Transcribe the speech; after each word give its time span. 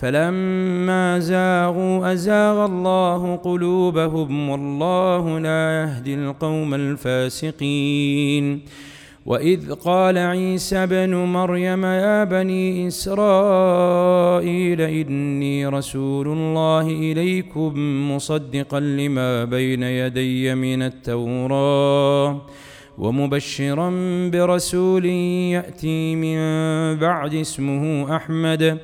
فلما 0.00 1.18
زاغوا 1.18 2.12
أزاغ 2.12 2.64
الله 2.64 3.36
قلوبهم 3.36 4.50
والله 4.50 5.38
لا 5.38 5.82
يهدي 5.82 6.14
القوم 6.14 6.74
الفاسقين. 6.74 8.60
وإذ 9.26 9.72
قال 9.72 10.18
عيسى 10.18 10.86
بن 10.86 11.14
مريم 11.14 11.84
يا 11.84 12.24
بني 12.24 12.86
إسرائيل 12.88 14.80
إني 14.80 15.66
رسول 15.66 16.28
الله 16.28 16.80
إليكم 16.80 17.72
مصدقا 18.12 18.80
لما 18.80 19.44
بين 19.44 19.82
يدي 19.82 20.54
من 20.54 20.82
التوراة 20.82 22.42
ومبشرا 22.98 23.90
برسول 24.32 25.04
يأتي 25.54 26.14
من 26.14 26.38
بعد 26.98 27.34
اسمه 27.34 28.16
أحمد. 28.16 28.78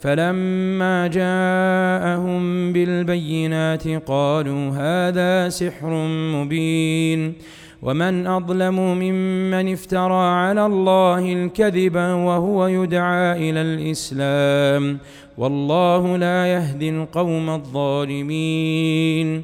فلما 0.00 1.06
جاءهم 1.06 2.72
بالبينات 2.72 3.88
قالوا 3.88 4.70
هذا 4.70 5.48
سحر 5.48 5.90
مبين 6.08 7.34
ومن 7.82 8.26
أظلم 8.26 8.74
ممن 8.74 9.72
افترى 9.72 10.28
على 10.28 10.66
الله 10.66 11.32
الكذب 11.32 11.96
وهو 11.96 12.66
يدعى 12.66 13.50
إلى 13.50 13.60
الإسلام 13.60 14.98
والله 15.38 16.16
لا 16.16 16.46
يهدي 16.46 16.90
القوم 16.90 17.50
الظالمين 17.50 19.42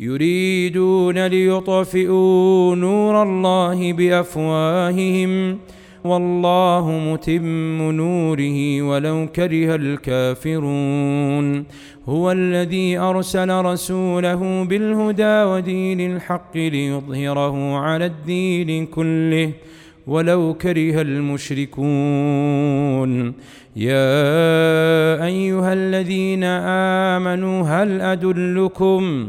يريدون 0.00 1.26
ليطفئوا 1.26 2.76
نور 2.76 3.22
الله 3.22 3.92
بأفواههم 3.92 5.58
والله 6.04 6.90
متم 7.12 7.90
نوره 7.92 8.82
ولو 8.82 9.28
كره 9.36 9.74
الكافرون. 9.74 11.64
هو 12.08 12.32
الذي 12.32 12.98
أرسل 12.98 13.50
رسوله 13.50 14.64
بالهدى 14.64 15.42
ودين 15.42 16.00
الحق 16.00 16.56
ليظهره 16.56 17.76
على 17.78 18.06
الدين 18.06 18.86
كله 18.86 19.50
ولو 20.06 20.54
كره 20.54 21.00
المشركون. 21.00 21.82
يا 23.76 25.24
أيها 25.24 25.72
الذين 25.72 26.44
آمنوا 27.14 27.62
هل 27.62 28.00
أدلكم 28.00 29.28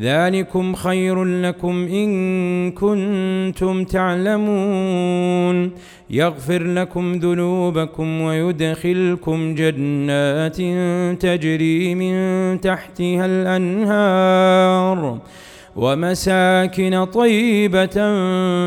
ذلكم 0.00 0.74
خير 0.74 1.24
لكم 1.24 1.86
إن 1.86 2.70
كنتم 2.70 3.84
تعلمون. 3.84 5.70
يغفر 6.10 6.62
لكم 6.62 7.12
ذنوبكم 7.12 8.20
ويدخلكم 8.20 9.54
جنات 9.54 10.56
تجري 11.22 11.94
من 11.94 12.60
تحتها 12.60 13.26
الأنهار. 13.26 15.18
ومساكن 15.76 17.04
طيبة 17.04 17.96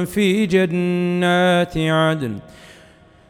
في 0.05 0.45
جنات 0.45 1.77
عدن. 1.77 2.39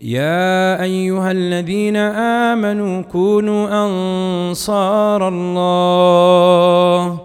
يا 0.00 0.82
أيها 0.82 1.30
الذين 1.30 1.96
آمنوا 2.46 3.02
كونوا 3.02 3.86
أنصار 3.86 5.28
الله. 5.28 7.18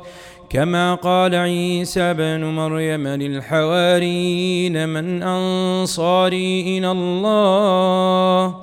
كما 0.50 0.95
قال 0.95 1.35
عيسى 1.35 2.13
بن 2.13 2.44
مريم 2.44 3.07
للحواريين 3.07 4.89
من 4.89 5.23
أنصاري 5.23 6.78
إلى 6.78 6.91
الله. 6.91 8.56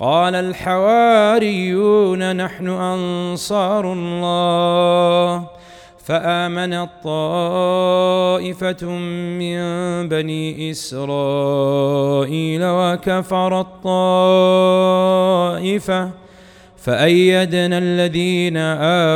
قال 0.00 0.34
الحواريون 0.34 2.36
نحن 2.36 2.68
أنصار 2.68 3.92
الله. 3.92 5.46
فامنت 6.04 6.90
طائفه 7.04 8.86
من 9.40 9.58
بني 10.08 10.70
إسرائيل 10.70 12.60
وكفرت 12.64 13.66
طائفه 13.84 15.04
فأيدنا 16.76 17.78
الذين 17.78 18.56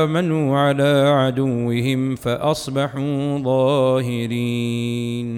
آمنوا 0.01 0.59
على 0.59 1.09
عدوهم 1.09 2.17
فأصبحوا 2.17 3.39
ظاهرين. 3.39 5.29